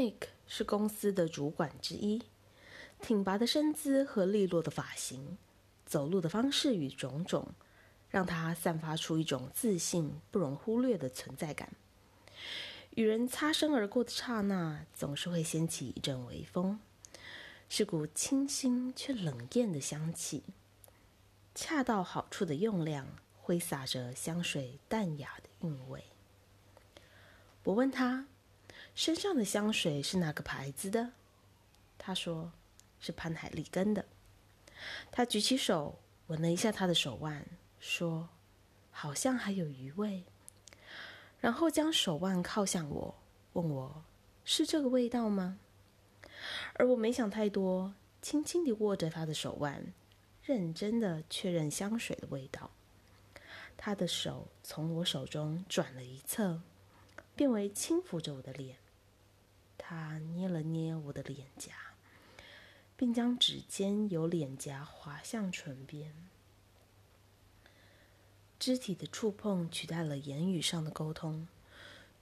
[0.00, 2.22] Nick 是公司的主管之一，
[3.02, 5.36] 挺拔的身姿和利落的发型，
[5.84, 7.48] 走路的方式与种种，
[8.08, 11.70] 让他散发出一种自信不容忽略的存在感。
[12.94, 16.80] 与人擦身而过的刹那，总是会掀起一阵微风，
[17.68, 20.44] 是股清新却冷艳的香气，
[21.54, 23.06] 恰到好处的用量，
[23.42, 26.04] 挥洒着香水淡雅的韵味。
[27.64, 28.24] 我问他，
[28.94, 31.12] 身上的香水是哪个牌子的？
[31.96, 32.52] 他说
[32.98, 34.04] 是潘海利根的。
[35.10, 35.98] 他举起手
[36.28, 37.44] 闻了一下他的手腕，
[37.78, 38.28] 说
[38.90, 40.24] 好像还有余味。
[41.40, 43.14] 然后将手腕靠向我，
[43.54, 44.04] 问我
[44.44, 45.58] 是这个味道吗？
[46.74, 49.92] 而我没想太多，轻轻地握着他的手腕，
[50.42, 52.70] 认真地确认香水的味道。
[53.76, 56.60] 他的手从我手中转了一侧，
[57.40, 58.76] 变为轻抚着我的脸。
[59.78, 61.72] 他捏了捏我的脸颊，
[62.98, 66.14] 并将指尖由脸颊滑向唇边。
[68.58, 71.48] 肢体的触碰取代了言语上的沟通，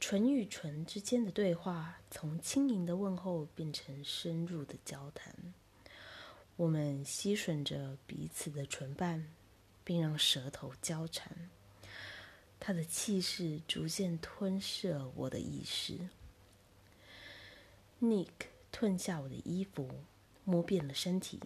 [0.00, 5.32] 唇与唇之间的对话从轻盈的问候变成深入的交谈。
[6.56, 9.32] 我们吸吮着彼此的唇瓣，
[9.84, 11.50] 并让舌头交缠。
[12.58, 16.08] 他的气势逐渐吞噬了我的意识。
[18.00, 18.28] Nick
[18.72, 19.90] 吞下我的衣服，
[20.44, 21.40] 摸遍了身体。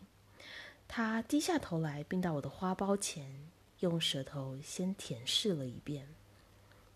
[0.86, 3.48] 他低下头来，并到我的花苞前。
[3.80, 6.08] 用舌头先舔舐了一遍，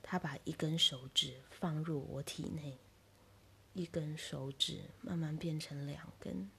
[0.02, 2.76] 他把一根手指放入我体内，
[3.72, 6.50] 一根手指慢慢变成两根，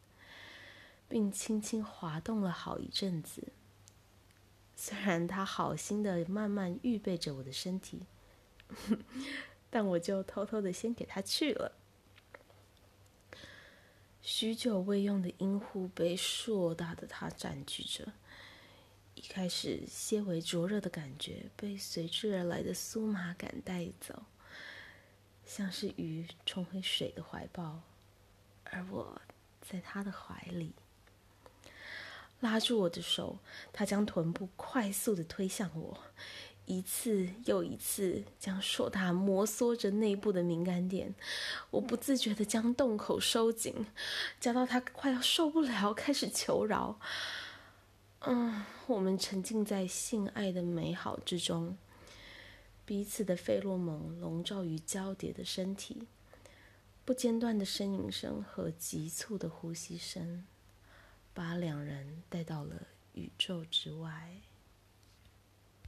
[1.10, 3.50] 并轻轻滑动了好一阵子。
[4.86, 8.02] 虽然他好心的慢慢预备着我的身体，
[9.72, 11.72] 但我就偷偷的先给他去了。
[14.22, 18.12] 许久未用的阴户被硕大的他占据着。
[19.16, 24.24] 一开始些微灼热的感觉被随之而来的酥麻感带走，
[25.46, 27.80] 像是鱼冲回水的怀抱，
[28.66, 29.22] 而我
[29.62, 30.74] 在他的怀里，
[32.44, 33.40] 拉住我的手，
[33.72, 35.98] 他将臀部快速的推向我，
[36.66, 41.16] 一次又一次将硕大摩挲着内部的敏感点，
[41.72, 43.86] 我不自觉的将洞口收紧，
[44.42, 47.00] 夹到他快要受不了，开始求饶。
[48.20, 51.78] 嗯，我们沉浸在性爱的美好之中，
[52.86, 56.08] 彼此的费洛蒙笼罩于交叠的身体，
[57.06, 60.46] 不间断的呻吟声和急促的呼吸声，
[61.34, 62.13] 把两人
[62.44, 64.42] 到了宇宙之外。